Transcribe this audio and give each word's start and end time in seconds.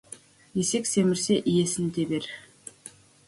Есек 0.61 0.87
семірсе, 0.91 1.37
иесін 1.53 1.91
тебер. 1.97 2.29